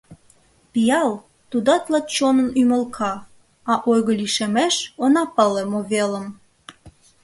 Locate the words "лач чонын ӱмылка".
1.91-3.13